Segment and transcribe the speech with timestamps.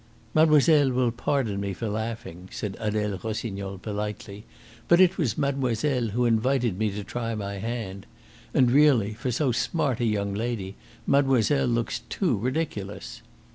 [0.33, 4.45] "Mademoiselle will pardon me for laughing," said Adele Rossignol politely;
[4.87, 8.07] "but it was mademoiselle who invited me to try my hand.
[8.51, 10.73] And really, for so smart a young lady,
[11.05, 13.21] mademoiselle looks too ridiculous."